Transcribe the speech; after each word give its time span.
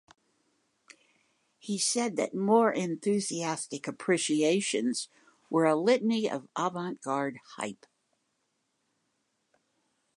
He 1.59 1.77
said 1.77 2.15
that 2.15 2.33
more 2.33 2.71
enthusiastic 2.73 3.87
appreciations 3.87 5.09
were 5.47 5.65
a 5.65 5.75
litany 5.75 6.27
of 6.27 6.47
avant-garde 6.57 7.37
hype. 7.57 7.85